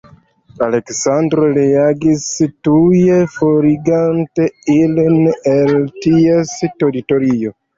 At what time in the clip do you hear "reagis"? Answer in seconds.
1.57-2.23